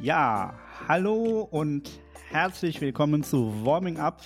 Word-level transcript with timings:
Ja, 0.00 0.54
hallo 0.86 1.48
und 1.50 1.90
herzlich 2.30 2.80
willkommen 2.80 3.24
zu 3.24 3.52
Warming 3.64 3.96
Up, 3.96 4.22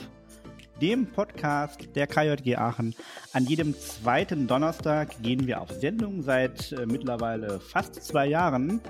dem 0.82 1.06
Podcast 1.06 1.88
der 1.96 2.06
KJG 2.06 2.56
Aachen. 2.56 2.94
An 3.32 3.46
jedem 3.46 3.74
zweiten 3.74 4.46
Donnerstag 4.46 5.22
gehen 5.22 5.46
wir 5.46 5.62
auf 5.62 5.70
Sendung 5.70 6.20
seit 6.20 6.72
äh, 6.72 6.84
mittlerweile 6.84 7.58
fast 7.58 7.94
zwei 8.04 8.26
Jahren 8.26 8.82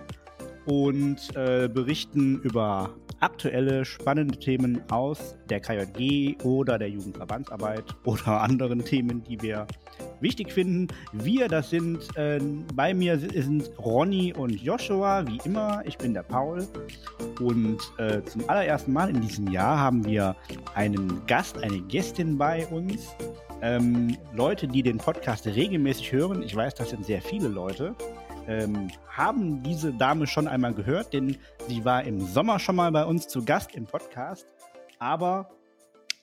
und 0.66 1.36
äh, 1.36 1.68
berichten 1.68 2.40
über 2.40 2.90
aktuelle 3.20 3.84
spannende 3.84 4.36
Themen 4.40 4.82
aus 4.90 5.36
der 5.48 5.60
KJG 5.60 6.42
oder 6.42 6.80
der 6.80 6.90
Jugendverbandsarbeit 6.90 7.84
oder 8.02 8.40
anderen 8.42 8.84
Themen, 8.84 9.22
die 9.22 9.40
wir 9.40 9.68
wichtig 10.22 10.52
finden. 10.52 10.88
Wir, 11.12 11.48
das 11.48 11.70
sind 11.70 12.16
äh, 12.16 12.40
bei 12.74 12.94
mir 12.94 13.18
sind 13.18 13.70
Ronny 13.78 14.32
und 14.32 14.60
Joshua, 14.60 15.26
wie 15.26 15.40
immer. 15.44 15.82
Ich 15.84 15.98
bin 15.98 16.14
der 16.14 16.22
Paul. 16.22 16.66
Und 17.40 17.78
äh, 17.98 18.22
zum 18.22 18.48
allerersten 18.48 18.92
Mal 18.92 19.10
in 19.10 19.20
diesem 19.20 19.48
Jahr 19.48 19.78
haben 19.78 20.04
wir 20.04 20.36
einen 20.74 21.24
Gast, 21.26 21.58
eine 21.58 21.80
Gästin 21.80 22.38
bei 22.38 22.66
uns. 22.68 23.14
Ähm, 23.60 24.16
Leute, 24.34 24.66
die 24.66 24.82
den 24.82 24.98
Podcast 24.98 25.46
regelmäßig 25.46 26.12
hören, 26.12 26.42
ich 26.42 26.54
weiß, 26.54 26.74
das 26.74 26.90
sind 26.90 27.04
sehr 27.04 27.22
viele 27.22 27.48
Leute, 27.48 27.94
ähm, 28.48 28.88
haben 29.08 29.62
diese 29.62 29.92
Dame 29.92 30.26
schon 30.26 30.48
einmal 30.48 30.74
gehört, 30.74 31.12
denn 31.12 31.36
sie 31.68 31.84
war 31.84 32.02
im 32.02 32.20
Sommer 32.20 32.58
schon 32.58 32.76
mal 32.76 32.90
bei 32.90 33.04
uns 33.04 33.28
zu 33.28 33.44
Gast 33.44 33.74
im 33.76 33.86
Podcast. 33.86 34.46
Aber 34.98 35.48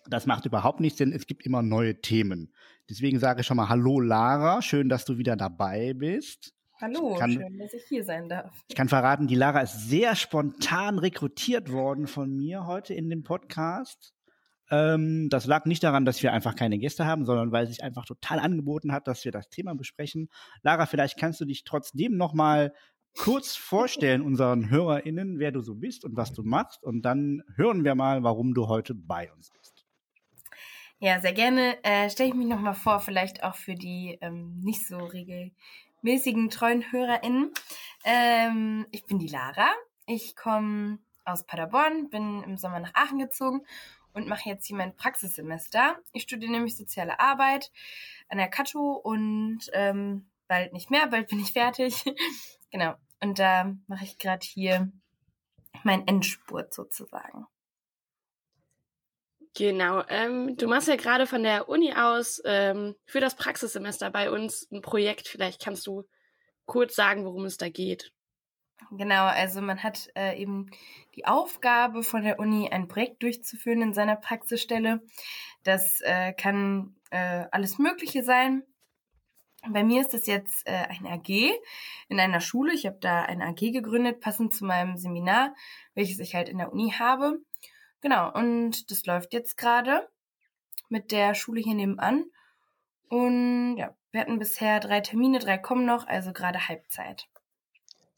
das 0.08 0.26
macht 0.26 0.46
überhaupt 0.46 0.80
nichts, 0.80 0.98
denn 0.98 1.12
es 1.12 1.28
gibt 1.28 1.46
immer 1.46 1.62
neue 1.62 2.02
Themen. 2.02 2.54
Deswegen 2.90 3.20
sage 3.20 3.42
ich 3.42 3.48
schon 3.48 3.58
mal 3.58 3.70
Hallo 3.70 4.00
Lara, 4.00 4.62
schön, 4.62 4.90
dass 4.90 5.06
du 5.06 5.18
wieder 5.18 5.36
dabei 5.36 5.94
bist. 5.94 6.54
Hallo, 6.82 7.16
kann, 7.16 7.34
schön, 7.34 7.58
dass 7.58 7.74
ich 7.74 7.84
hier 7.90 8.04
sein 8.06 8.30
darf. 8.30 8.64
Ich 8.70 8.76
kann 8.76 8.88
verraten, 8.88 9.28
die 9.28 9.36
Lara 9.36 9.62
ist 9.62 9.90
sehr 9.90 10.16
spontan 10.16 10.98
rekrutiert 10.98 11.72
worden 11.72 12.08
von 12.08 12.34
mir 12.34 12.66
heute 12.66 12.94
in 12.94 13.10
dem 13.10 13.24
Podcast. 13.24 14.14
Ähm, 14.72 15.28
das 15.30 15.46
lag 15.46 15.66
nicht 15.66 15.84
daran, 15.84 16.06
dass 16.06 16.24
wir 16.24 16.32
einfach 16.32 16.56
keine 16.56 16.78
Gäste 16.78 17.06
haben, 17.06 17.26
sondern 17.26 17.52
weil 17.52 17.68
sich 17.68 17.84
einfach 17.84 18.06
total 18.06 18.40
angeboten 18.40 18.92
hat, 18.92 19.08
dass 19.08 19.26
wir 19.26 19.32
das 19.32 19.50
Thema 19.50 19.76
besprechen. 19.76 20.30
Lara, 20.62 20.86
vielleicht 20.86 21.18
kannst 21.18 21.42
du 21.42 21.46
dich 21.46 21.64
trotzdem 21.64 22.16
noch 22.16 22.34
mal 22.34 22.74
kurz 23.18 23.56
vorstellen 23.56 24.22
unseren 24.22 24.70
HörerInnen, 24.70 25.40
wer 25.40 25.52
du 25.52 25.62
so 25.62 25.76
bist 25.76 26.06
und 26.06 26.16
was 26.16 26.32
du 26.34 26.44
machst. 26.44 26.84
Und 26.84 27.02
dann 27.02 27.44
hören 27.56 27.84
wir 27.84 27.96
mal, 27.96 28.24
warum 28.24 28.54
du 28.54 28.68
heute 28.68 28.94
bei 28.96 29.32
uns 29.34 29.50
bist. 29.52 29.79
Ja, 31.02 31.22
sehr 31.22 31.32
gerne. 31.32 31.82
Äh, 31.86 32.10
Stelle 32.10 32.30
ich 32.30 32.36
mich 32.36 32.48
noch 32.48 32.60
mal 32.60 32.74
vor, 32.74 33.00
vielleicht 33.00 33.44
auch 33.44 33.56
für 33.56 33.74
die 33.74 34.18
ähm, 34.20 34.60
nicht 34.60 34.86
so 34.86 34.98
regelmäßigen 34.98 36.50
treuen 36.50 36.92
HörerInnen. 36.92 37.54
Ähm, 38.04 38.86
ich 38.92 39.06
bin 39.06 39.18
die 39.18 39.30
Lara. 39.30 39.70
Ich 40.08 40.36
komme 40.36 41.00
aus 41.24 41.46
Paderborn, 41.46 42.10
bin 42.10 42.44
im 42.44 42.58
Sommer 42.58 42.82
nach 42.82 42.94
Aachen 42.96 43.18
gezogen 43.18 43.62
und 44.14 44.28
mache 44.28 44.50
jetzt 44.50 44.68
hier 44.68 44.76
mein 44.76 44.94
Praxissemester. 44.94 45.98
Ich 46.12 46.24
studiere 46.24 46.52
nämlich 46.52 46.76
soziale 46.76 47.18
Arbeit 47.22 47.72
an 48.28 48.38
der 48.38 48.50
Kato 48.50 48.92
und 48.92 49.70
ähm, 49.72 50.28
bald 50.50 50.74
nicht 50.74 50.92
mehr, 50.92 51.08
bald 51.08 51.30
bin 51.30 51.40
ich 51.40 51.54
fertig. 51.54 52.04
genau. 52.72 52.96
Und 53.22 53.40
da 53.40 53.74
mache 53.88 54.04
ich 54.04 54.18
gerade 54.18 54.46
hier 54.46 54.92
mein 55.84 56.06
Endspurt 56.08 56.74
sozusagen. 56.74 57.48
Genau. 59.56 60.04
Ähm, 60.10 60.56
du 60.58 60.68
machst 60.68 60.88
ja 60.88 60.96
gerade 60.96 61.28
von 61.28 61.44
der 61.44 61.70
Uni 61.70 61.94
aus 61.94 62.42
ähm, 62.46 62.96
für 63.06 63.20
das 63.20 63.36
Praxissemester 63.36 64.10
bei 64.10 64.32
uns 64.32 64.70
ein 64.72 64.82
Projekt. 64.82 65.28
Vielleicht 65.28 65.62
kannst 65.62 65.88
du 65.88 66.04
kurz 66.66 66.96
sagen, 66.96 67.26
worum 67.26 67.46
es 67.46 67.58
da 67.58 67.70
geht. 67.70 68.12
Genau, 68.92 69.26
also 69.26 69.62
man 69.62 69.84
hat 69.84 70.10
äh, 70.16 70.40
eben 70.40 70.72
die 71.16 71.26
Aufgabe 71.26 72.02
von 72.04 72.24
der 72.24 72.40
Uni, 72.40 72.70
ein 72.70 72.88
Projekt 72.88 73.22
durchzuführen 73.24 73.82
in 73.82 73.94
seiner 73.94 74.16
Praxisstelle. 74.16 75.02
Das 75.64 76.00
äh, 76.02 76.34
kann 76.34 76.96
äh, 77.12 77.46
alles 77.52 77.78
Mögliche 77.78 78.24
sein. 78.24 78.64
Bei 79.68 79.84
mir 79.84 80.02
ist 80.02 80.14
das 80.14 80.26
jetzt 80.26 80.66
äh, 80.66 80.72
ein 80.72 81.06
AG 81.06 81.52
in 82.08 82.20
einer 82.20 82.40
Schule. 82.40 82.74
Ich 82.74 82.86
habe 82.86 82.98
da 83.02 83.24
ein 83.24 83.42
AG 83.42 83.58
gegründet, 83.58 84.22
passend 84.22 84.54
zu 84.54 84.64
meinem 84.64 84.96
Seminar, 84.98 85.54
welches 85.96 86.20
ich 86.20 86.34
halt 86.34 86.48
in 86.48 86.60
der 86.60 86.72
Uni 86.72 86.94
habe. 86.98 87.40
Genau, 88.02 88.32
und 88.34 88.90
das 88.92 89.06
läuft 89.06 89.34
jetzt 89.34 89.58
gerade 89.58 90.10
mit 90.90 91.12
der 91.12 91.36
Schule 91.36 91.62
hier 91.62 91.76
nebenan. 91.76 92.26
Und 93.10 93.78
ja, 93.78 93.96
wir 94.12 94.22
hatten 94.22 94.40
bisher 94.40 94.80
drei 94.80 95.02
Termine, 95.02 95.40
drei 95.40 95.58
kommen 95.58 95.86
noch, 95.86 96.08
also 96.08 96.32
gerade 96.32 96.68
Halbzeit 96.68 97.28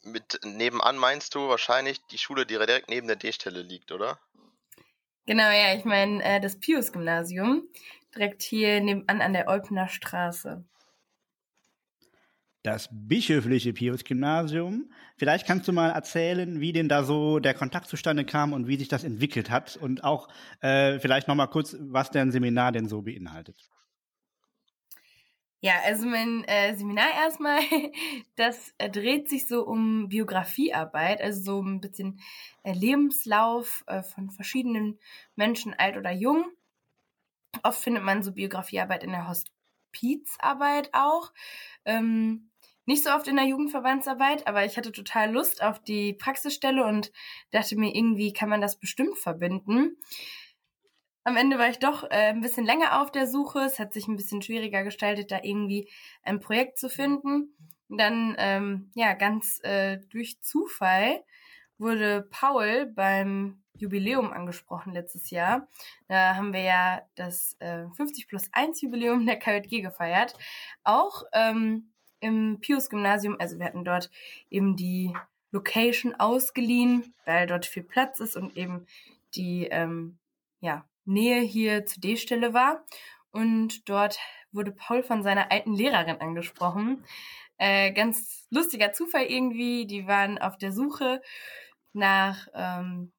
mit 0.04 0.40
nebenan 0.44 0.98
meinst 0.98 1.36
du 1.36 1.48
wahrscheinlich 1.48 2.00
die 2.08 2.18
Schule, 2.18 2.46
die 2.46 2.56
direkt 2.56 2.90
neben 2.90 3.08
der 3.08 3.16
D-Stelle 3.16 3.62
liegt, 3.62 3.92
oder? 3.92 4.20
Genau, 5.26 5.50
ja, 5.50 5.76
ich 5.76 5.86
meine 5.86 6.24
äh, 6.24 6.40
das 6.40 6.60
Pius-Gymnasium, 6.60 7.68
direkt 8.14 8.42
hier 8.42 8.82
nebenan 8.82 9.22
an 9.22 9.34
der 9.34 9.48
Olpener 9.48 9.88
Straße. 9.88 10.64
Das 12.64 12.90
bischöfliche 12.92 13.74
Pius-Gymnasium. 13.74 14.92
Vielleicht 15.18 15.48
kannst 15.48 15.68
du 15.68 15.74
mal 15.74 15.90
erzählen, 15.90 16.60
wie 16.60 16.74
denn 16.74 16.90
da 16.90 17.04
so 17.04 17.40
der 17.40 17.56
Kontakt 17.56 17.88
zustande 17.88 18.24
kam 18.24 18.54
und 18.54 18.68
wie 18.68 18.78
sich 18.78 18.88
das 18.88 19.04
entwickelt 19.04 19.50
hat 19.50 19.78
und 19.78 20.04
auch 20.04 20.28
äh, 20.62 21.00
vielleicht 21.00 21.28
noch 21.28 21.36
mal 21.36 21.48
kurz, 21.48 21.76
was 21.80 22.12
dein 22.12 22.32
Seminar 22.32 22.72
denn 22.72 22.88
so 22.88 23.02
beinhaltet. 23.02 23.72
Ja, 25.64 25.74
also 25.86 26.08
mein 26.08 26.44
äh, 26.46 26.76
Seminar 26.76 27.14
erstmal, 27.14 27.62
das 28.36 28.74
äh, 28.80 28.90
dreht 28.90 29.30
sich 29.30 29.48
so 29.48 29.64
um 29.64 30.10
Biografiearbeit, 30.10 31.22
also 31.22 31.42
so 31.42 31.62
ein 31.62 31.82
bisschen 31.82 32.20
äh, 32.64 32.74
Lebenslauf 32.74 33.84
äh, 33.86 34.02
von 34.02 34.32
verschiedenen 34.32 35.00
Menschen, 35.36 35.76
alt 35.76 35.98
oder 35.98 36.12
jung. 36.12 36.46
Oft 37.64 37.82
findet 37.82 38.04
man 38.04 38.24
so 38.24 38.32
Biografiearbeit 38.32 39.04
in 39.04 39.12
der 39.12 39.28
Hospizarbeit 39.28 40.90
auch. 40.94 41.32
Ähm, 41.86 42.51
nicht 42.86 43.04
so 43.04 43.12
oft 43.12 43.28
in 43.28 43.36
der 43.36 43.46
Jugendverbandsarbeit, 43.46 44.48
aber 44.48 44.66
ich 44.66 44.78
hatte 44.78 44.92
total 44.92 45.32
Lust 45.32 45.64
auf 45.64 45.82
die 45.82 46.14
Praxisstelle 46.14 46.86
und 46.86 47.12
dachte 47.52 47.78
mir, 47.78 47.96
irgendwie 47.96 48.34
kann 48.34 48.50
man 48.50 48.62
das 48.62 48.78
bestimmt 48.78 49.18
verbinden. 49.18 49.98
Am 51.24 51.38
Ende 51.38 51.60
war 51.60 51.70
ich 51.70 51.78
doch 51.78 52.04
äh, 52.04 52.30
ein 52.30 52.42
bisschen 52.42 52.66
länger 52.66 53.02
auf 53.02 53.12
der 53.12 53.28
Suche. 53.28 53.60
Es 53.60 53.78
hat 53.78 53.94
sich 53.94 54.08
ein 54.08 54.16
bisschen 54.16 54.42
schwieriger 54.42 54.84
gestaltet, 54.84 55.32
da 55.32 55.40
irgendwie 55.44 55.88
ein 56.24 56.40
Projekt 56.40 56.80
zu 56.80 56.90
finden. 56.90 57.56
Dann, 57.90 58.36
ähm, 58.40 58.92
ja, 58.96 59.14
ganz 59.14 59.60
äh, 59.64 60.00
durch 60.10 60.42
Zufall 60.42 61.24
wurde 61.78 62.28
Paul 62.32 62.88
beim 62.88 63.62
Jubiläum 63.76 64.32
angesprochen 64.32 64.94
letztes 64.94 65.30
Jahr. 65.30 65.68
Da 66.08 66.36
haben 66.36 66.54
wir 66.54 66.62
ja 66.62 67.02
das 67.16 67.56
äh, 67.60 67.86
50 67.96 68.28
plus 68.28 68.50
1 68.52 68.82
Jubiläum 68.82 69.26
der 69.26 69.38
KJG 69.38 69.82
gefeiert. 69.82 70.36
Auch 70.84 71.24
ähm, 71.34 71.92
im 72.22 72.60
Pius-Gymnasium, 72.62 73.36
also 73.40 73.60
wir 73.60 73.66
hatten 73.66 73.84
dort 73.84 74.10
eben 74.50 74.78
die 74.78 75.14
Location 75.52 76.16
ausgeliehen, 76.16 77.14
weil 77.26 77.48
dort 77.48 77.66
viel 77.66 77.84
Platz 77.84 78.20
ist 78.20 78.38
und 78.38 78.56
eben 78.56 78.86
die 79.36 79.68
ähm, 79.68 80.18
ja, 80.62 80.86
Nähe 81.06 81.42
hier 81.42 81.86
zur 81.86 82.02
D-Stelle 82.02 82.54
war. 82.54 82.86
Und 83.32 83.90
dort 83.90 84.18
wurde 84.52 84.72
Paul 84.72 85.04
von 85.04 85.24
seiner 85.24 85.52
alten 85.52 85.74
Lehrerin 85.74 86.22
angesprochen. 86.22 87.04
Äh, 87.58 87.92
ganz 87.92 88.48
lustiger 88.50 88.94
Zufall 88.94 89.26
irgendwie. 89.26 89.86
Die 89.86 90.08
waren 90.08 90.38
auf 90.38 90.58
der 90.58 90.72
Suche 90.72 91.22
nach 91.94 92.48
ähm, 92.54 93.12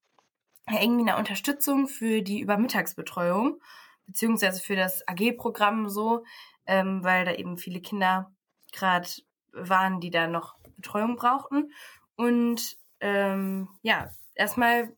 irgendwie 0.68 1.08
einer 1.08 1.18
Unterstützung 1.18 1.88
für 1.88 2.22
die 2.22 2.40
Übermittagsbetreuung, 2.40 3.60
beziehungsweise 4.06 4.60
für 4.60 4.76
das 4.76 5.06
AG-Programm 5.08 5.88
so, 5.88 6.24
ähm, 6.66 7.02
weil 7.02 7.24
da 7.24 7.34
eben 7.34 7.58
viele 7.58 7.80
Kinder 7.80 8.32
gerade 8.72 9.08
waren, 9.52 10.00
die 10.00 10.10
da 10.10 10.26
noch 10.26 10.56
Betreuung 10.76 11.16
brauchten. 11.16 11.72
Und 12.16 12.76
ähm, 13.00 13.68
ja, 13.82 14.10
erstmal 14.34 14.94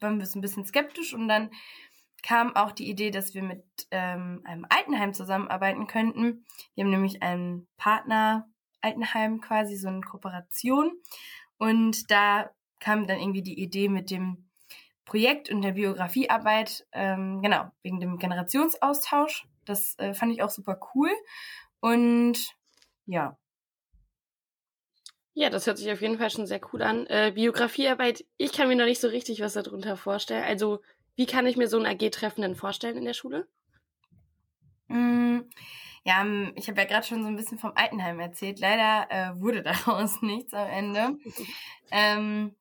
waren 0.00 0.18
wir 0.18 0.26
so 0.26 0.38
ein 0.38 0.42
bisschen 0.42 0.66
skeptisch 0.66 1.14
und 1.14 1.28
dann 1.28 1.50
kam 2.22 2.56
auch 2.56 2.72
die 2.72 2.88
Idee, 2.88 3.10
dass 3.10 3.34
wir 3.34 3.42
mit 3.42 3.64
ähm, 3.90 4.40
einem 4.44 4.66
Altenheim 4.68 5.12
zusammenarbeiten 5.12 5.86
könnten. 5.86 6.44
Wir 6.74 6.84
haben 6.84 6.90
nämlich 6.90 7.22
einen 7.22 7.66
Partner 7.76 8.48
Altenheim 8.80 9.40
quasi, 9.40 9.76
so 9.76 9.88
eine 9.88 10.00
Kooperation. 10.00 10.92
Und 11.58 12.10
da 12.10 12.50
kam 12.80 13.06
dann 13.06 13.18
irgendwie 13.18 13.42
die 13.42 13.58
Idee 13.58 13.88
mit 13.88 14.10
dem 14.10 14.48
Projekt 15.04 15.50
und 15.50 15.62
der 15.62 15.72
Biografiearbeit, 15.72 16.86
ähm, 16.92 17.42
genau, 17.42 17.70
wegen 17.82 18.00
dem 18.00 18.18
Generationsaustausch. 18.18 19.46
Das 19.64 19.98
äh, 19.98 20.14
fand 20.14 20.32
ich 20.32 20.42
auch 20.42 20.50
super 20.50 20.78
cool. 20.94 21.10
Und 21.80 22.54
ja. 23.06 23.36
Ja, 25.36 25.50
das 25.50 25.66
hört 25.66 25.78
sich 25.78 25.90
auf 25.90 26.00
jeden 26.00 26.18
Fall 26.18 26.30
schon 26.30 26.46
sehr 26.46 26.60
cool 26.72 26.82
an. 26.82 27.06
Äh, 27.08 27.32
Biografiearbeit, 27.34 28.24
ich 28.36 28.52
kann 28.52 28.68
mir 28.68 28.76
noch 28.76 28.84
nicht 28.84 29.00
so 29.00 29.08
richtig 29.08 29.40
was 29.40 29.54
darunter 29.54 29.96
vorstellen. 29.96 30.44
Also 30.44 30.80
wie 31.16 31.26
kann 31.26 31.46
ich 31.46 31.56
mir 31.56 31.68
so 31.68 31.78
ein 31.78 31.86
AG-Treffen 31.86 32.42
denn 32.42 32.54
vorstellen 32.54 32.96
in 32.96 33.04
der 33.04 33.14
Schule? 33.14 33.48
Mm, 34.86 35.40
ja, 36.04 36.22
ähm, 36.22 36.52
ich 36.56 36.68
habe 36.68 36.80
ja 36.80 36.86
gerade 36.86 37.06
schon 37.06 37.22
so 37.22 37.28
ein 37.28 37.36
bisschen 37.36 37.58
vom 37.58 37.72
Altenheim 37.74 38.20
erzählt. 38.20 38.60
Leider 38.60 39.10
äh, 39.10 39.40
wurde 39.40 39.62
daraus 39.64 40.22
nichts 40.22 40.54
am 40.54 40.68
Ende. 40.68 41.18
ähm, 41.90 42.54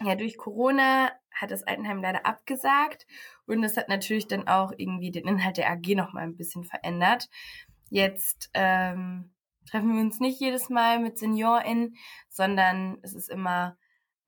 ja, 0.00 0.14
durch 0.14 0.36
Corona 0.36 1.10
hat 1.32 1.50
das 1.50 1.64
Altenheim 1.64 2.02
leider 2.02 2.26
abgesagt 2.26 3.06
und 3.46 3.62
das 3.62 3.76
hat 3.76 3.88
natürlich 3.88 4.28
dann 4.28 4.46
auch 4.46 4.72
irgendwie 4.76 5.10
den 5.10 5.26
Inhalt 5.26 5.56
der 5.56 5.70
AG 5.70 5.94
nochmal 5.94 6.24
ein 6.24 6.36
bisschen 6.36 6.64
verändert. 6.64 7.28
Jetzt 7.90 8.50
ähm, 8.54 9.32
treffen 9.68 9.94
wir 9.94 10.00
uns 10.00 10.20
nicht 10.20 10.40
jedes 10.40 10.68
Mal 10.68 10.98
mit 10.98 11.18
SeniorInnen, 11.18 11.96
sondern 12.28 12.98
es 13.02 13.14
ist 13.14 13.28
immer 13.28 13.76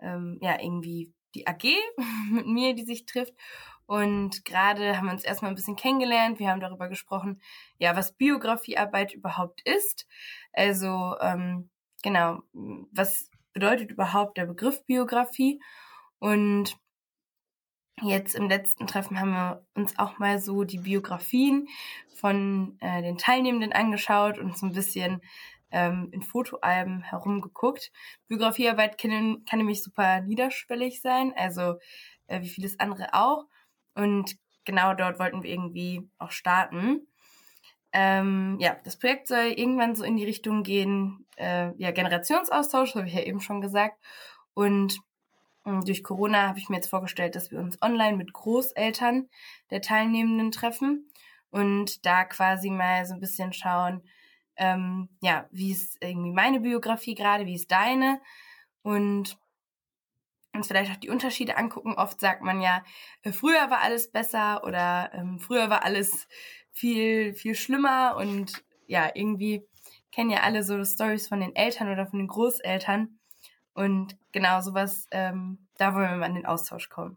ähm, 0.00 0.38
ja 0.40 0.60
irgendwie 0.60 1.12
die 1.34 1.46
AG 1.46 1.64
mit 2.30 2.46
mir, 2.46 2.74
die 2.74 2.84
sich 2.84 3.06
trifft. 3.06 3.34
Und 3.86 4.44
gerade 4.44 4.96
haben 4.96 5.06
wir 5.06 5.12
uns 5.12 5.24
erstmal 5.24 5.50
ein 5.50 5.56
bisschen 5.56 5.74
kennengelernt. 5.74 6.38
Wir 6.38 6.50
haben 6.50 6.60
darüber 6.60 6.88
gesprochen, 6.88 7.42
ja, 7.78 7.96
was 7.96 8.12
Biografiearbeit 8.12 9.14
überhaupt 9.14 9.62
ist. 9.64 10.06
Also, 10.52 11.16
ähm, 11.20 11.70
genau, 12.02 12.38
was 12.52 13.30
bedeutet 13.52 13.90
überhaupt 13.90 14.36
der 14.36 14.46
Begriff 14.46 14.84
Biografie? 14.86 15.60
Und 16.20 16.76
jetzt 18.02 18.34
im 18.34 18.48
letzten 18.48 18.86
Treffen 18.86 19.20
haben 19.20 19.32
wir 19.32 19.66
uns 19.74 19.98
auch 19.98 20.18
mal 20.18 20.38
so 20.38 20.64
die 20.64 20.78
Biografien 20.78 21.68
von 22.14 22.76
äh, 22.80 23.02
den 23.02 23.18
Teilnehmenden 23.18 23.72
angeschaut 23.72 24.38
und 24.38 24.56
so 24.56 24.66
ein 24.66 24.72
bisschen 24.72 25.20
ähm, 25.70 26.08
in 26.12 26.22
Fotoalben 26.22 27.02
herumgeguckt. 27.02 27.92
Biografiearbeit 28.28 28.98
kann, 28.98 29.44
kann 29.48 29.58
nämlich 29.58 29.82
super 29.82 30.20
niederschwellig 30.20 31.00
sein, 31.00 31.32
also 31.36 31.76
äh, 32.26 32.40
wie 32.42 32.48
vieles 32.48 32.78
andere 32.80 33.14
auch. 33.14 33.46
Und 33.94 34.36
genau 34.64 34.94
dort 34.94 35.18
wollten 35.18 35.42
wir 35.42 35.50
irgendwie 35.50 36.08
auch 36.18 36.30
starten. 36.30 37.06
Ähm, 37.92 38.56
ja, 38.60 38.76
das 38.84 38.98
Projekt 38.98 39.26
soll 39.26 39.52
irgendwann 39.56 39.96
so 39.96 40.04
in 40.04 40.16
die 40.16 40.24
Richtung 40.24 40.62
gehen, 40.62 41.26
äh, 41.36 41.72
ja, 41.76 41.90
Generationsaustausch, 41.90 42.94
habe 42.94 43.08
ich 43.08 43.14
ja 43.14 43.22
eben 43.22 43.40
schon 43.40 43.60
gesagt. 43.60 43.98
Und 44.54 45.00
durch 45.84 46.02
Corona 46.02 46.48
habe 46.48 46.58
ich 46.58 46.68
mir 46.68 46.76
jetzt 46.76 46.90
vorgestellt, 46.90 47.34
dass 47.34 47.50
wir 47.50 47.58
uns 47.58 47.80
online 47.82 48.16
mit 48.16 48.32
Großeltern 48.32 49.28
der 49.70 49.80
Teilnehmenden 49.80 50.50
treffen 50.50 51.10
und 51.50 52.04
da 52.06 52.24
quasi 52.24 52.70
mal 52.70 53.06
so 53.06 53.14
ein 53.14 53.20
bisschen 53.20 53.52
schauen, 53.52 54.02
ähm, 54.56 55.08
ja, 55.22 55.48
wie 55.50 55.72
ist 55.72 55.96
irgendwie 56.00 56.32
meine 56.32 56.60
Biografie 56.60 57.14
gerade, 57.14 57.46
wie 57.46 57.54
ist 57.54 57.70
deine 57.70 58.20
und 58.82 59.38
uns 60.52 60.66
vielleicht 60.66 60.92
auch 60.92 60.96
die 60.96 61.10
Unterschiede 61.10 61.56
angucken. 61.56 61.94
Oft 61.94 62.20
sagt 62.20 62.42
man 62.42 62.60
ja, 62.60 62.84
äh, 63.22 63.32
früher 63.32 63.70
war 63.70 63.80
alles 63.80 64.10
besser 64.10 64.64
oder 64.64 65.10
ähm, 65.14 65.38
früher 65.38 65.70
war 65.70 65.84
alles 65.84 66.26
viel, 66.72 67.34
viel 67.34 67.54
schlimmer 67.54 68.16
und 68.16 68.64
ja, 68.86 69.10
irgendwie 69.14 69.62
kennen 70.12 70.30
ja 70.30 70.40
alle 70.40 70.62
so 70.62 70.84
Stories 70.84 71.28
von 71.28 71.40
den 71.40 71.54
Eltern 71.54 71.90
oder 71.90 72.06
von 72.06 72.18
den 72.18 72.28
Großeltern. 72.28 73.18
Und 73.80 74.14
genau 74.32 74.60
sowas, 74.60 75.06
ähm, 75.10 75.66
da 75.78 75.94
wollen 75.94 76.10
wir 76.10 76.16
mal 76.18 76.26
in 76.26 76.34
den 76.34 76.44
Austausch 76.44 76.90
kommen. 76.90 77.16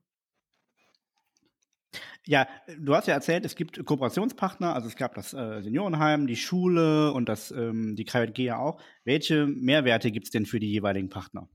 Ja, 2.25 2.47
du 2.79 2.95
hast 2.95 3.09
ja 3.09 3.15
erzählt, 3.15 3.43
es 3.43 3.57
gibt 3.57 3.85
Kooperationspartner, 3.85 4.73
also 4.73 4.87
es 4.87 4.95
gab 4.95 5.13
das 5.13 5.33
äh, 5.33 5.61
Seniorenheim, 5.61 6.25
die 6.25 6.37
Schule 6.37 7.11
und 7.11 7.27
das, 7.27 7.51
ähm, 7.51 7.97
die 7.97 8.05
KJG 8.05 8.43
ja 8.43 8.59
auch. 8.59 8.81
Welche 9.03 9.45
Mehrwerte 9.45 10.09
gibt 10.09 10.27
es 10.27 10.31
denn 10.31 10.45
für 10.45 10.61
die 10.61 10.71
jeweiligen 10.71 11.09
Partner 11.09 11.49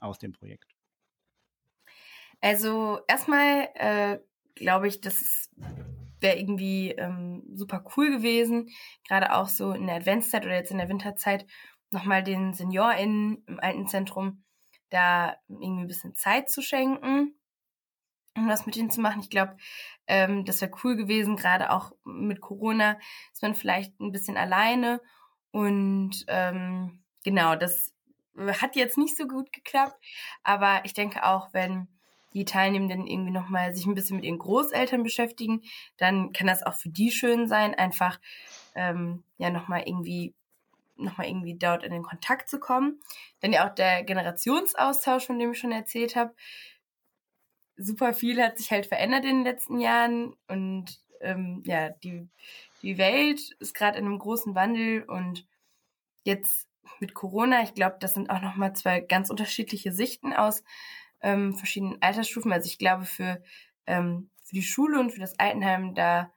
aus 0.00 0.18
dem 0.18 0.32
Projekt? 0.32 0.72
Also 2.40 3.00
erstmal 3.06 3.68
äh, 3.74 4.18
glaube 4.54 4.88
ich, 4.88 5.02
das 5.02 5.50
wäre 6.20 6.38
irgendwie 6.38 6.92
ähm, 6.92 7.42
super 7.52 7.84
cool 7.96 8.10
gewesen, 8.10 8.70
gerade 9.06 9.34
auch 9.34 9.48
so 9.48 9.72
in 9.72 9.86
der 9.86 9.96
Adventszeit 9.96 10.46
oder 10.46 10.54
jetzt 10.54 10.70
in 10.70 10.78
der 10.78 10.88
Winterzeit 10.88 11.44
nochmal 11.90 12.22
den 12.22 12.54
SeniorInnen 12.54 13.44
im 13.46 13.60
Altenzentrum 13.60 14.42
da 14.94 15.36
irgendwie 15.48 15.82
ein 15.82 15.88
bisschen 15.88 16.14
Zeit 16.14 16.48
zu 16.48 16.62
schenken 16.62 17.34
um 18.36 18.48
was 18.48 18.66
mit 18.66 18.76
ihnen 18.76 18.90
zu 18.90 19.00
machen. 19.00 19.20
Ich 19.20 19.30
glaube, 19.30 19.56
ähm, 20.06 20.44
das 20.44 20.60
wäre 20.60 20.72
cool 20.82 20.96
gewesen, 20.96 21.36
gerade 21.36 21.70
auch 21.70 21.92
mit 22.04 22.40
Corona 22.40 22.98
ist 23.32 23.42
man 23.42 23.54
vielleicht 23.54 23.98
ein 24.00 24.12
bisschen 24.12 24.36
alleine 24.36 25.00
und 25.50 26.24
ähm, 26.28 27.04
genau, 27.24 27.56
das 27.56 27.92
hat 28.36 28.74
jetzt 28.74 28.98
nicht 28.98 29.16
so 29.16 29.26
gut 29.26 29.52
geklappt, 29.52 29.96
aber 30.42 30.84
ich 30.84 30.92
denke 30.92 31.24
auch, 31.24 31.52
wenn 31.52 31.88
die 32.32 32.44
Teilnehmenden 32.44 33.06
irgendwie 33.06 33.30
nochmal 33.30 33.74
sich 33.74 33.86
ein 33.86 33.94
bisschen 33.94 34.16
mit 34.16 34.24
ihren 34.24 34.40
Großeltern 34.40 35.04
beschäftigen, 35.04 35.62
dann 35.98 36.32
kann 36.32 36.48
das 36.48 36.64
auch 36.64 36.74
für 36.74 36.88
die 36.88 37.12
schön 37.12 37.46
sein, 37.46 37.76
einfach 37.76 38.18
ähm, 38.74 39.22
ja 39.38 39.50
nochmal 39.50 39.84
irgendwie 39.86 40.34
nochmal 40.96 41.26
irgendwie 41.26 41.56
dort 41.56 41.82
in 41.82 41.92
den 41.92 42.02
Kontakt 42.02 42.48
zu 42.48 42.58
kommen. 42.58 43.00
Dann 43.40 43.52
ja 43.52 43.68
auch 43.68 43.74
der 43.74 44.04
Generationsaustausch, 44.04 45.26
von 45.26 45.38
dem 45.38 45.52
ich 45.52 45.58
schon 45.58 45.72
erzählt 45.72 46.16
habe, 46.16 46.34
super 47.76 48.14
viel 48.14 48.42
hat 48.42 48.58
sich 48.58 48.70
halt 48.70 48.86
verändert 48.86 49.24
in 49.24 49.36
den 49.36 49.44
letzten 49.44 49.78
Jahren 49.80 50.34
und 50.48 51.00
ähm, 51.20 51.62
ja, 51.66 51.90
die, 51.90 52.28
die 52.82 52.98
Welt 52.98 53.40
ist 53.58 53.74
gerade 53.74 53.98
in 53.98 54.04
einem 54.04 54.18
großen 54.18 54.54
Wandel 54.54 55.02
und 55.04 55.46
jetzt 56.24 56.68
mit 57.00 57.14
Corona, 57.14 57.62
ich 57.62 57.74
glaube, 57.74 57.96
das 58.00 58.14
sind 58.14 58.30
auch 58.30 58.40
nochmal 58.40 58.74
zwei 58.74 59.00
ganz 59.00 59.30
unterschiedliche 59.30 59.92
Sichten 59.92 60.32
aus 60.32 60.62
ähm, 61.20 61.54
verschiedenen 61.54 62.00
Altersstufen. 62.02 62.52
Also 62.52 62.66
ich 62.68 62.78
glaube, 62.78 63.04
für, 63.04 63.42
ähm, 63.86 64.30
für 64.42 64.54
die 64.54 64.62
Schule 64.62 65.00
und 65.00 65.10
für 65.10 65.20
das 65.20 65.38
Altenheim, 65.38 65.94
da 65.94 66.30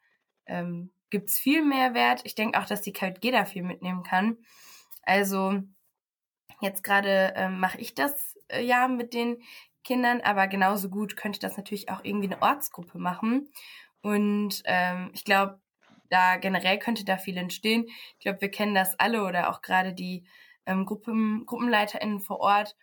ähm, 0.46 0.92
gibt 1.10 1.30
es 1.30 1.40
viel 1.40 1.64
mehr 1.64 1.94
Wert. 1.94 2.22
Ich 2.24 2.36
denke 2.36 2.60
auch, 2.60 2.66
dass 2.66 2.82
die 2.82 2.94
KJG 2.94 3.32
da 3.32 3.46
viel 3.46 3.64
mitnehmen 3.64 4.04
kann. 4.04 4.38
Also 5.04 5.62
jetzt 6.62 6.84
gerade 6.84 7.34
ähm, 7.36 7.60
mache 7.60 7.80
ich 7.80 7.96
das 7.96 8.38
äh, 8.50 8.64
ja 8.64 8.88
mit 8.88 9.14
den 9.14 9.42
Kindern, 9.84 10.22
aber 10.22 10.48
genauso 10.48 10.90
gut 10.90 11.16
könnte 11.16 11.40
das 11.40 11.56
natürlich 11.58 11.90
auch 11.90 12.04
irgendwie 12.04 12.28
eine 12.28 12.42
Ortsgruppe 12.42 13.00
machen. 13.00 13.50
Und 14.02 14.62
ähm, 14.66 15.12
ich 15.14 15.24
glaube, 15.24 15.62
da 16.10 16.38
generell 16.38 16.80
könnte 16.80 17.06
da 17.06 17.18
viel 17.18 17.38
entstehen. 17.38 17.86
Ich 17.88 18.20
glaube, 18.20 18.42
wir 18.42 18.52
kennen 18.52 18.76
das 18.76 19.00
alle 19.00 19.24
oder 19.24 19.50
auch 19.50 19.62
gerade 19.62 19.94
die 19.94 20.26
ähm, 20.66 20.86
Gruppen, 20.86 21.46
GruppenleiterInnen 21.46 22.20
vor 22.20 22.40
Ort. 22.40 22.76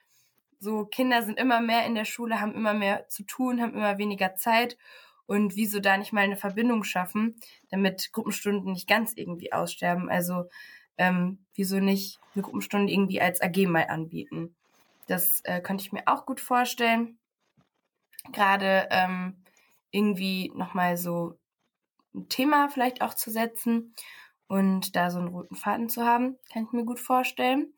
So, 0.58 0.86
Kinder 0.86 1.22
sind 1.22 1.38
immer 1.38 1.60
mehr 1.60 1.84
in 1.84 1.94
der 1.94 2.04
Schule, 2.06 2.40
haben 2.40 2.54
immer 2.54 2.74
mehr 2.74 3.08
zu 3.08 3.24
tun, 3.24 3.60
haben 3.60 3.74
immer 3.74 3.98
weniger 3.98 4.34
Zeit. 4.36 4.78
Und 5.26 5.56
wieso 5.56 5.80
da 5.80 5.96
nicht 5.96 6.12
mal 6.12 6.22
eine 6.22 6.36
Verbindung 6.36 6.84
schaffen, 6.84 7.36
damit 7.70 8.12
Gruppenstunden 8.12 8.72
nicht 8.72 8.88
ganz 8.88 9.12
irgendwie 9.14 9.52
aussterben? 9.52 10.10
Also, 10.10 10.48
ähm, 10.98 11.44
wieso 11.54 11.80
nicht 11.80 12.18
eine 12.34 12.42
Gruppenstunde 12.42 12.92
irgendwie 12.92 13.20
als 13.20 13.40
AG 13.40 13.66
mal 13.66 13.86
anbieten? 13.88 14.54
Das 15.06 15.40
äh, 15.44 15.60
könnte 15.60 15.82
ich 15.82 15.92
mir 15.92 16.02
auch 16.06 16.26
gut 16.26 16.40
vorstellen. 16.40 17.18
Gerade 18.32 18.88
ähm, 18.90 19.42
irgendwie 19.90 20.50
nochmal 20.54 20.96
so 20.96 21.38
ein 22.14 22.28
Thema 22.28 22.68
vielleicht 22.68 23.02
auch 23.02 23.14
zu 23.14 23.30
setzen 23.30 23.94
und 24.46 24.96
da 24.96 25.10
so 25.10 25.18
einen 25.18 25.28
roten 25.28 25.56
Faden 25.56 25.88
zu 25.88 26.04
haben, 26.04 26.38
kann 26.52 26.64
ich 26.64 26.72
mir 26.72 26.84
gut 26.84 27.00
vorstellen. 27.00 27.72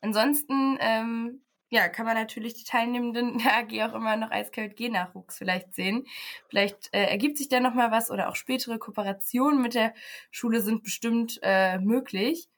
Ansonsten, 0.00 0.76
ähm, 0.80 1.42
ja, 1.68 1.88
kann 1.88 2.06
man 2.06 2.14
natürlich 2.14 2.54
die 2.54 2.64
Teilnehmenden 2.64 3.38
der 3.44 3.56
AG 3.58 3.90
auch 3.90 3.94
immer 3.94 4.16
noch 4.16 4.30
als 4.30 4.52
KLG-Nachwuchs 4.52 5.38
vielleicht 5.38 5.74
sehen. 5.74 6.06
Vielleicht 6.48 6.92
äh, 6.92 7.06
ergibt 7.06 7.38
sich 7.38 7.48
da 7.48 7.60
nochmal 7.60 7.90
was 7.90 8.10
oder 8.10 8.28
auch 8.28 8.36
spätere 8.36 8.78
Kooperationen 8.78 9.60
mit 9.60 9.74
der 9.74 9.94
Schule 10.30 10.60
sind 10.60 10.82
bestimmt 10.82 11.38
äh, 11.42 11.78
möglich. 11.78 12.48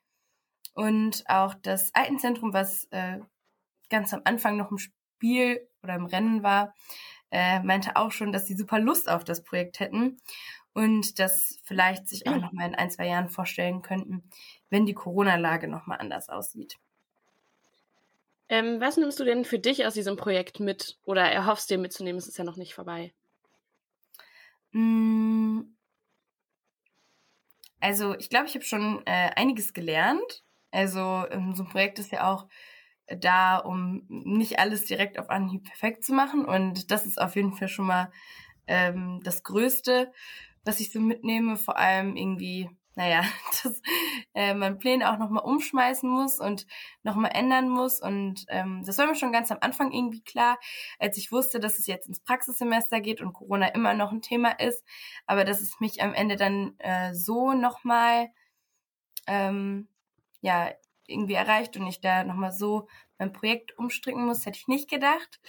Und 0.73 1.23
auch 1.27 1.55
das 1.55 1.93
Altenzentrum, 1.93 2.53
was 2.53 2.85
äh, 2.91 3.19
ganz 3.89 4.13
am 4.13 4.21
Anfang 4.23 4.57
noch 4.57 4.71
im 4.71 4.77
Spiel 4.77 5.67
oder 5.83 5.95
im 5.95 6.05
Rennen 6.05 6.43
war, 6.43 6.73
äh, 7.31 7.59
meinte 7.61 7.95
auch 7.95 8.11
schon, 8.11 8.31
dass 8.31 8.47
sie 8.47 8.55
super 8.55 8.79
Lust 8.79 9.09
auf 9.09 9.23
das 9.23 9.43
Projekt 9.43 9.79
hätten 9.79 10.17
und 10.73 11.19
das 11.19 11.59
vielleicht 11.63 12.07
sich 12.07 12.27
auch 12.27 12.37
noch 12.37 12.51
mal 12.53 12.67
in 12.67 12.75
ein, 12.75 12.91
zwei 12.91 13.07
Jahren 13.07 13.29
vorstellen 13.29 13.81
könnten, 13.81 14.23
wenn 14.69 14.85
die 14.85 14.93
Corona-Lage 14.93 15.67
noch 15.67 15.87
mal 15.87 15.97
anders 15.97 16.29
aussieht. 16.29 16.77
Ähm, 18.49 18.81
was 18.81 18.97
nimmst 18.97 19.19
du 19.19 19.23
denn 19.23 19.45
für 19.45 19.59
dich 19.59 19.85
aus 19.85 19.93
diesem 19.93 20.17
Projekt 20.17 20.59
mit 20.59 20.97
oder 21.05 21.21
erhoffst 21.21 21.69
dir 21.69 21.77
mitzunehmen? 21.77 22.17
Es 22.17 22.27
ist 22.27 22.37
ja 22.37 22.43
noch 22.43 22.57
nicht 22.57 22.73
vorbei. 22.73 23.13
Mm. 24.71 25.61
Also 27.79 28.15
ich 28.15 28.29
glaube, 28.29 28.47
ich 28.47 28.55
habe 28.55 28.65
schon 28.65 29.01
äh, 29.05 29.31
einiges 29.35 29.73
gelernt. 29.73 30.43
Also 30.71 31.25
ähm, 31.29 31.53
so 31.55 31.63
ein 31.63 31.69
Projekt 31.69 31.99
ist 31.99 32.11
ja 32.11 32.31
auch 32.31 32.47
da, 33.07 33.57
um 33.57 34.05
nicht 34.07 34.59
alles 34.59 34.85
direkt 34.85 35.17
auf 35.17 35.29
Anhieb 35.29 35.65
perfekt 35.65 36.03
zu 36.03 36.13
machen. 36.13 36.45
Und 36.45 36.91
das 36.91 37.05
ist 37.05 37.21
auf 37.21 37.35
jeden 37.35 37.53
Fall 37.53 37.67
schon 37.67 37.85
mal 37.85 38.11
ähm, 38.67 39.21
das 39.23 39.43
Größte, 39.43 40.11
was 40.65 40.79
ich 40.79 40.91
so 40.91 40.99
mitnehme. 40.99 41.57
Vor 41.57 41.77
allem 41.77 42.15
irgendwie, 42.15 42.69
naja, 42.99 43.21
dass 43.63 43.81
äh, 44.33 44.53
man 44.53 44.77
Pläne 44.77 45.09
auch 45.09 45.17
nochmal 45.17 45.45
umschmeißen 45.45 46.07
muss 46.07 46.37
und 46.37 46.67
nochmal 47.01 47.31
ändern 47.33 47.69
muss. 47.69 48.01
Und 48.01 48.45
ähm, 48.49 48.83
das 48.85 48.97
war 48.97 49.07
mir 49.07 49.15
schon 49.15 49.31
ganz 49.31 49.51
am 49.51 49.59
Anfang 49.61 49.93
irgendwie 49.93 50.21
klar, 50.21 50.59
als 50.99 51.17
ich 51.17 51.31
wusste, 51.31 51.61
dass 51.61 51.79
es 51.79 51.87
jetzt 51.87 52.09
ins 52.09 52.19
Praxissemester 52.19 52.99
geht 52.99 53.21
und 53.21 53.31
Corona 53.31 53.67
immer 53.67 53.93
noch 53.93 54.11
ein 54.11 54.21
Thema 54.21 54.51
ist. 54.51 54.83
Aber 55.25 55.45
dass 55.45 55.61
es 55.61 55.79
mich 55.79 56.03
am 56.03 56.13
Ende 56.13 56.35
dann 56.35 56.77
äh, 56.79 57.13
so 57.13 57.53
nochmal 57.53 58.27
ähm, 59.27 59.87
ja, 60.41 60.69
irgendwie 61.07 61.35
erreicht 61.35 61.77
und 61.77 61.87
ich 61.87 62.01
da 62.01 62.25
nochmal 62.25 62.51
so 62.51 62.89
mein 63.17 63.31
Projekt 63.31 63.77
umstricken 63.77 64.25
muss, 64.25 64.45
hätte 64.45 64.57
ich 64.57 64.67
nicht 64.67 64.89
gedacht. 64.89 65.39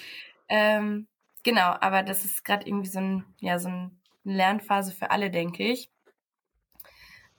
Ähm, 0.49 1.09
genau, 1.42 1.75
aber 1.80 2.04
das 2.04 2.25
ist 2.25 2.45
gerade 2.45 2.69
irgendwie 2.69 2.88
so, 2.88 3.00
ein, 3.00 3.25
ja, 3.40 3.59
so 3.59 3.69
eine 3.69 3.90
Lernphase 4.23 4.92
für 4.92 5.11
alle, 5.11 5.30
denke 5.33 5.64
ich. 5.64 5.90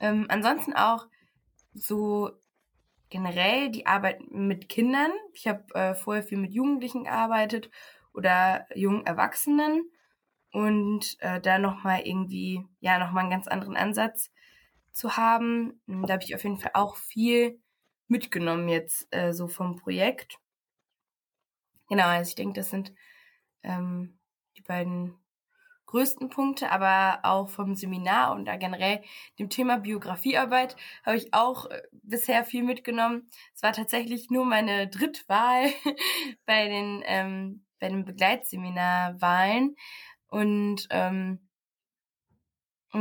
Ähm, 0.02 0.26
ansonsten 0.28 0.74
auch 0.74 1.06
so 1.72 2.32
generell 3.08 3.70
die 3.70 3.86
Arbeit 3.86 4.20
mit 4.30 4.68
Kindern. 4.68 5.12
Ich 5.32 5.46
habe 5.46 5.72
äh, 5.74 5.94
vorher 5.94 6.24
viel 6.24 6.38
mit 6.38 6.52
Jugendlichen 6.52 7.04
gearbeitet 7.04 7.70
oder 8.12 8.66
jungen 8.74 9.06
Erwachsenen 9.06 9.90
und 10.50 11.16
äh, 11.20 11.40
da 11.40 11.58
nochmal 11.58 12.02
irgendwie, 12.04 12.66
ja, 12.80 12.98
nochmal 12.98 13.22
einen 13.22 13.30
ganz 13.30 13.46
anderen 13.46 13.76
Ansatz 13.76 14.30
zu 14.92 15.16
haben. 15.16 15.80
Da 15.86 16.14
habe 16.14 16.24
ich 16.24 16.34
auf 16.34 16.42
jeden 16.42 16.58
Fall 16.58 16.72
auch 16.74 16.96
viel 16.96 17.60
mitgenommen 18.08 18.68
jetzt 18.68 19.06
äh, 19.14 19.32
so 19.32 19.46
vom 19.46 19.76
Projekt. 19.76 20.36
Genau, 21.88 22.06
also 22.06 22.28
ich 22.28 22.34
denke, 22.34 22.58
das 22.60 22.70
sind 22.70 22.92
ähm, 23.62 24.18
die 24.56 24.62
beiden 24.62 25.21
größten 25.92 26.30
Punkte, 26.30 26.70
aber 26.70 27.20
auch 27.22 27.50
vom 27.50 27.74
Seminar 27.74 28.32
und 28.32 28.46
da 28.46 28.56
generell 28.56 29.02
dem 29.38 29.50
Thema 29.50 29.76
Biografiearbeit 29.76 30.74
habe 31.04 31.18
ich 31.18 31.34
auch 31.34 31.66
äh, 31.66 31.82
bisher 31.92 32.44
viel 32.44 32.62
mitgenommen. 32.62 33.28
Es 33.54 33.62
war 33.62 33.72
tatsächlich 33.72 34.30
nur 34.30 34.46
meine 34.46 34.88
Drittwahl 34.88 35.66
bei 36.46 36.68
den 36.68 37.02
ähm, 37.04 37.64
bei 37.78 37.88
den 37.88 38.06
Begleitseminarwahlen 38.06 39.76
und 40.28 40.86
ähm, 40.90 41.40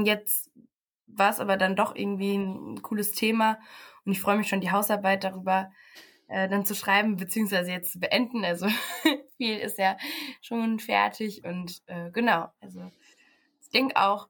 jetzt 0.03 0.51
war 1.07 1.29
es 1.29 1.39
aber 1.39 1.55
dann 1.55 1.77
doch 1.77 1.95
irgendwie 1.95 2.35
ein 2.35 2.81
cooles 2.81 3.13
Thema 3.13 3.57
und 4.03 4.11
ich 4.11 4.19
freue 4.19 4.37
mich 4.37 4.49
schon 4.49 4.61
die 4.61 4.71
Hausarbeit 4.71 5.23
darüber 5.23 5.71
äh, 6.27 6.49
dann 6.49 6.65
zu 6.65 6.75
schreiben 6.75 7.15
beziehungsweise 7.15 7.71
jetzt 7.71 7.93
zu 7.93 7.99
beenden. 7.99 8.43
Also 8.43 8.67
viel 9.41 9.57
ist 9.57 9.79
ja 9.79 9.97
schon 10.41 10.79
fertig 10.79 11.43
und 11.43 11.81
äh, 11.87 12.11
genau. 12.11 12.51
Also 12.61 12.91
ich 13.59 13.69
denke 13.71 13.95
auch, 13.95 14.29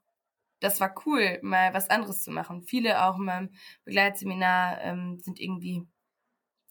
das 0.62 0.80
war 0.80 0.96
cool, 1.06 1.38
mal 1.42 1.74
was 1.74 1.90
anderes 1.90 2.24
zu 2.24 2.32
machen. 2.32 2.62
Viele 2.62 3.04
auch 3.04 3.18
in 3.18 3.26
meinem 3.26 3.50
Begleitseminar 3.84 4.80
ähm, 4.82 5.20
sind 5.20 5.38
irgendwie 5.38 5.86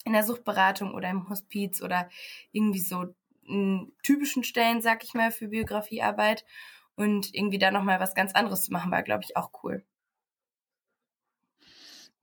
in 0.07 0.15
der 0.15 0.23
Suchtberatung 0.23 0.95
oder 0.95 1.11
im 1.11 1.29
Hospiz 1.29 1.83
oder 1.83 2.09
irgendwie 2.51 2.81
so 2.81 3.15
in 3.43 3.93
typischen 4.03 4.43
Stellen, 4.43 4.81
sag 4.81 5.05
ich 5.05 5.13
mal, 5.13 5.33
für 5.33 5.49
Biografiearbeit. 5.49 6.47
Und 6.95 7.35
irgendwie 7.35 7.59
da 7.59 7.71
nochmal 7.71 8.01
was 8.01 8.15
ganz 8.15 8.35
anderes 8.35 8.65
zu 8.65 8.73
machen, 8.73 8.91
war, 8.91 9.03
glaube 9.03 9.25
ich, 9.25 9.37
auch 9.37 9.51
cool. 9.63 9.85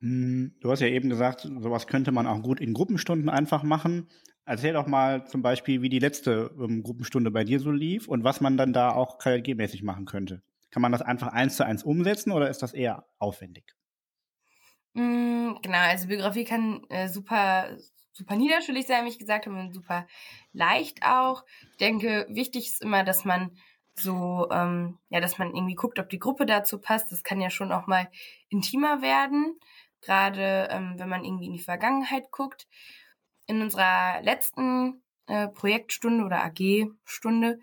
Hm, 0.01 0.55
du 0.61 0.71
hast 0.71 0.79
ja 0.81 0.87
eben 0.87 1.09
gesagt, 1.09 1.41
sowas 1.41 1.87
könnte 1.87 2.11
man 2.11 2.27
auch 2.27 2.41
gut 2.41 2.59
in 2.59 2.73
Gruppenstunden 2.73 3.29
einfach 3.29 3.63
machen. 3.63 4.07
Erzähl 4.45 4.73
doch 4.73 4.87
mal 4.87 5.25
zum 5.27 5.41
Beispiel, 5.41 5.81
wie 5.81 5.89
die 5.89 5.99
letzte 5.99 6.51
ähm, 6.59 6.83
Gruppenstunde 6.83 7.31
bei 7.31 7.43
dir 7.43 7.59
so 7.59 7.71
lief 7.71 8.07
und 8.07 8.23
was 8.23 8.39
man 8.39 8.57
dann 8.57 8.73
da 8.73 8.91
auch 8.93 9.17
KLG-mäßig 9.19 9.83
machen 9.83 10.05
könnte. 10.05 10.41
Kann 10.69 10.81
man 10.81 10.91
das 10.91 11.01
einfach 11.01 11.27
eins 11.29 11.57
zu 11.57 11.65
eins 11.65 11.83
umsetzen 11.83 12.31
oder 12.31 12.49
ist 12.49 12.61
das 12.61 12.73
eher 12.73 13.07
aufwendig? 13.17 13.75
Mm, 14.93 15.55
genau, 15.61 15.77
also 15.79 16.07
Biografie 16.07 16.43
kann 16.45 16.83
äh, 16.89 17.07
super, 17.09 17.77
super 18.13 18.35
niederschwellig 18.35 18.87
sein, 18.87 19.05
wie 19.05 19.09
ich 19.09 19.19
gesagt 19.19 19.45
habe, 19.47 19.59
und 19.59 19.73
super 19.73 20.07
leicht 20.53 21.03
auch. 21.03 21.43
Ich 21.71 21.77
denke, 21.77 22.25
wichtig 22.29 22.67
ist 22.69 22.81
immer, 22.81 23.03
dass 23.03 23.25
man 23.25 23.51
so, 23.95 24.47
ähm, 24.51 24.99
ja, 25.09 25.19
dass 25.19 25.37
man 25.39 25.55
irgendwie 25.55 25.75
guckt, 25.75 25.99
ob 25.99 26.09
die 26.09 26.19
Gruppe 26.19 26.45
dazu 26.45 26.79
passt. 26.79 27.11
Das 27.11 27.23
kann 27.23 27.41
ja 27.41 27.49
schon 27.49 27.71
auch 27.71 27.87
mal 27.87 28.09
intimer 28.49 29.01
werden 29.01 29.59
gerade 30.01 30.67
ähm, 30.71 30.95
wenn 30.97 31.09
man 31.09 31.23
irgendwie 31.23 31.45
in 31.45 31.53
die 31.53 31.59
Vergangenheit 31.59 32.31
guckt. 32.31 32.67
In 33.45 33.61
unserer 33.61 34.21
letzten 34.21 35.03
äh, 35.27 35.47
Projektstunde 35.47 36.25
oder 36.25 36.43
AG-Stunde 36.43 37.59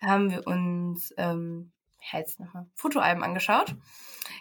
haben 0.00 0.30
wir 0.30 0.46
uns 0.46 1.14
ähm, 1.16 1.72
jetzt 2.12 2.40
nochmal 2.40 2.66
Fotoalben 2.74 3.22
angeschaut. 3.22 3.74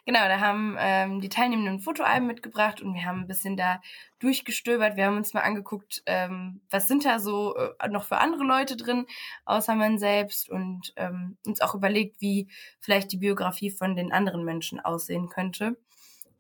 Genau, 0.06 0.28
da 0.28 0.40
haben 0.40 0.76
ähm, 0.80 1.22
die 1.22 1.30
Teilnehmenden 1.30 1.80
Fotoalben 1.80 2.26
mitgebracht 2.26 2.82
und 2.82 2.96
wir 2.96 3.06
haben 3.06 3.22
ein 3.22 3.28
bisschen 3.28 3.56
da 3.56 3.82
durchgestöbert. 4.20 4.96
Wir 4.96 5.06
haben 5.06 5.18
uns 5.18 5.34
mal 5.34 5.42
angeguckt, 5.42 6.02
ähm, 6.08 6.62
was 6.72 6.88
sind 6.88 7.06
da 7.06 7.20
so 7.20 7.56
äh, 7.56 7.88
noch 7.90 8.06
für 8.06 8.18
andere 8.18 8.44
Leute 8.44 8.76
drin, 8.78 9.06
außer 9.46 9.76
man 9.76 10.00
selbst 10.00 10.50
und 10.50 10.94
ähm, 10.96 11.38
uns 11.46 11.62
auch 11.62 11.76
überlegt, 11.76 12.20
wie 12.20 12.48
vielleicht 12.80 13.12
die 13.12 13.18
Biografie 13.18 13.70
von 13.70 13.96
den 13.96 14.12
anderen 14.12 14.44
Menschen 14.44 14.80
aussehen 14.80 15.30
könnte. 15.30 15.78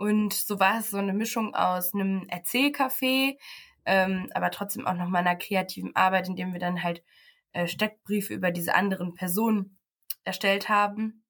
Und 0.01 0.33
so 0.33 0.59
war 0.59 0.79
es 0.79 0.89
so 0.89 0.97
eine 0.97 1.13
Mischung 1.13 1.53
aus 1.53 1.93
einem 1.93 2.25
Erzählcafé, 2.27 3.37
ähm, 3.85 4.31
aber 4.33 4.49
trotzdem 4.49 4.87
auch 4.87 4.95
noch 4.95 5.07
mal 5.07 5.19
einer 5.19 5.35
kreativen 5.35 5.95
Arbeit, 5.95 6.27
indem 6.27 6.53
wir 6.53 6.59
dann 6.59 6.81
halt 6.81 7.03
äh, 7.51 7.67
Steckbriefe 7.67 8.33
über 8.33 8.49
diese 8.49 8.73
anderen 8.73 9.13
Personen 9.13 9.77
erstellt 10.23 10.69
haben. 10.69 11.23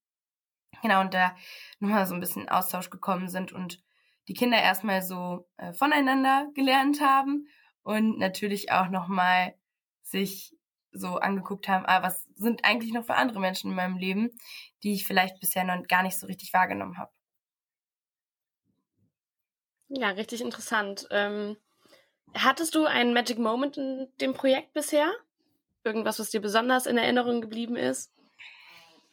Genau, 0.82 1.02
und 1.02 1.14
da 1.14 1.36
nochmal 1.82 2.06
so 2.06 2.14
ein 2.14 2.22
bisschen 2.22 2.48
Austausch 2.48 2.90
gekommen 2.90 3.28
sind 3.28 3.52
und 3.52 3.84
die 4.30 4.36
Kinder 4.36 4.62
erstmal 4.62 5.02
so 5.02 5.50
äh, 5.58 5.74
voneinander 5.74 6.48
gelernt 6.56 7.02
haben 7.02 7.50
und 7.84 8.20
natürlich 8.20 8.72
auch 8.72 8.88
nochmal 8.88 9.54
sich 10.02 10.56
so 10.94 11.18
angeguckt 11.18 11.68
haben, 11.68 11.84
ah, 11.88 12.04
was 12.04 12.24
sind 12.36 12.64
eigentlich 12.64 12.94
noch 12.94 13.04
für 13.04 13.16
andere 13.16 13.42
Menschen 13.42 13.72
in 13.72 13.76
meinem 13.76 13.98
Leben, 13.98 14.30
die 14.84 14.94
ich 14.94 15.06
vielleicht 15.06 15.42
bisher 15.42 15.66
noch 15.66 15.86
gar 15.90 16.04
nicht 16.04 16.18
so 16.18 16.26
richtig 16.26 16.54
wahrgenommen 16.54 16.98
habe. 16.98 17.12
Ja, 19.94 20.10
richtig 20.10 20.40
interessant. 20.42 21.08
Ähm, 21.12 21.58
hattest 22.34 22.76
du 22.76 22.86
einen 22.86 23.14
Magic 23.14 23.38
Moment 23.38 23.76
in 23.78 24.08
dem 24.22 24.34
Projekt 24.34 24.74
bisher? 24.74 25.12
Irgendwas, 25.84 26.18
was 26.18 26.30
dir 26.30 26.40
besonders 26.40 26.86
in 26.86 26.98
Erinnerung 26.98 27.42
geblieben 27.42 27.76
ist? 27.76 28.10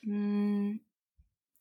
Hm, 0.03 0.81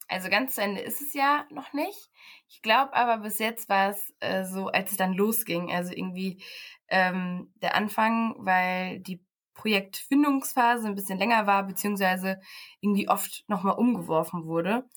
also 0.07 0.29
ganz 0.29 0.53
zu 0.53 0.61
Ende 0.61 0.81
ist 0.81 1.01
es 1.01 1.13
ja 1.13 1.47
noch 1.49 1.73
nicht. 1.73 2.11
Ich 2.47 2.61
glaube 2.61 2.93
aber 2.93 3.17
bis 3.23 3.39
jetzt 3.39 3.69
war 3.69 3.89
es 3.89 4.13
äh, 4.19 4.45
so, 4.45 4.67
als 4.67 4.91
es 4.91 4.97
dann 4.97 5.13
losging. 5.13 5.71
Also 5.73 5.93
irgendwie 5.93 6.43
ähm, 6.87 7.51
der 7.55 7.73
Anfang, 7.73 8.35
weil 8.37 8.99
die 8.99 9.25
Projektfindungsphase 9.55 10.87
ein 10.87 10.95
bisschen 10.95 11.17
länger 11.17 11.47
war, 11.47 11.63
beziehungsweise 11.63 12.39
irgendwie 12.81 13.09
oft 13.09 13.45
nochmal 13.47 13.77
umgeworfen 13.77 14.45
wurde. 14.45 14.87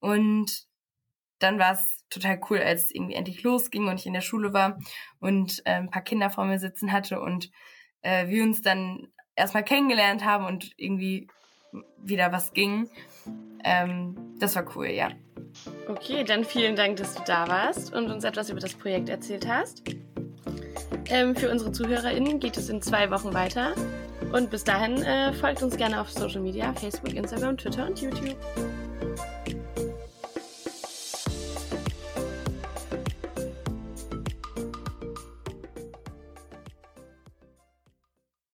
Und 0.00 0.66
dann 1.38 1.60
war 1.60 1.74
es 1.74 1.99
total 2.10 2.40
cool, 2.50 2.58
als 2.58 2.84
es 2.84 2.90
irgendwie 2.94 3.14
endlich 3.14 3.42
losging 3.42 3.88
und 3.88 3.98
ich 3.98 4.06
in 4.06 4.12
der 4.12 4.20
Schule 4.20 4.52
war 4.52 4.78
und 5.20 5.62
äh, 5.64 5.72
ein 5.72 5.90
paar 5.90 6.02
Kinder 6.02 6.30
vor 6.30 6.44
mir 6.44 6.58
sitzen 6.58 6.92
hatte 6.92 7.20
und 7.20 7.50
äh, 8.02 8.28
wir 8.28 8.42
uns 8.42 8.62
dann 8.62 9.08
erstmal 9.36 9.64
kennengelernt 9.64 10.24
haben 10.24 10.44
und 10.44 10.72
irgendwie 10.76 11.28
wieder 12.02 12.32
was 12.32 12.52
ging. 12.52 12.90
Ähm, 13.64 14.36
das 14.38 14.56
war 14.56 14.64
cool, 14.76 14.88
ja. 14.88 15.10
Okay, 15.88 16.24
dann 16.24 16.44
vielen 16.44 16.76
Dank, 16.76 16.96
dass 16.96 17.14
du 17.14 17.22
da 17.24 17.46
warst 17.48 17.92
und 17.94 18.10
uns 18.10 18.24
etwas 18.24 18.50
über 18.50 18.60
das 18.60 18.74
Projekt 18.74 19.08
erzählt 19.08 19.46
hast. 19.46 19.82
Ähm, 21.08 21.34
für 21.34 21.50
unsere 21.50 21.72
ZuhörerInnen 21.72 22.40
geht 22.40 22.56
es 22.56 22.68
in 22.68 22.82
zwei 22.82 23.10
Wochen 23.10 23.34
weiter. 23.34 23.74
Und 24.32 24.50
bis 24.50 24.62
dahin 24.62 25.02
äh, 25.02 25.32
folgt 25.32 25.62
uns 25.62 25.76
gerne 25.76 26.00
auf 26.00 26.10
Social 26.10 26.40
Media, 26.40 26.72
Facebook, 26.72 27.14
Instagram, 27.14 27.56
Twitter 27.56 27.86
und 27.86 28.00
YouTube. 28.00 28.36